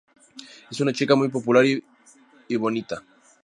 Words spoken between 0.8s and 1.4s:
una chica muy